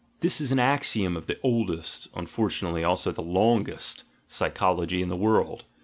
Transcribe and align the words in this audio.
This 0.21 0.41
is 0.41 0.51
an 0.51 0.57
axiom 0.57 1.15
of 1.15 1.27
the 1.27 1.39
oldest 1.43 2.07
(unfortunately 2.15 2.83
also 2.83 3.11
the 3.11 3.21
longest) 3.21 4.03
psychology 4.27 4.99
in 4.99 5.09
the 5.09 5.15
world. 5.15 5.65